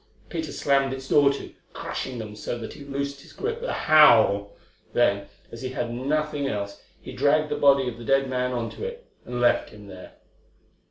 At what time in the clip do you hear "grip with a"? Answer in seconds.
3.33-3.85